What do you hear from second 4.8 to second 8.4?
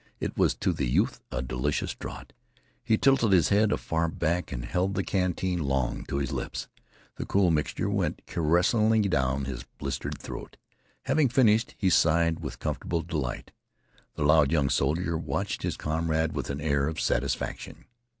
the canteen long to his lips. The cool mixture went